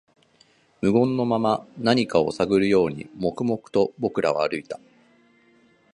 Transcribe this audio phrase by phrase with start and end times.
[0.81, 4.79] 無言のまま、何かを探るように、黙々と僕らは歩いた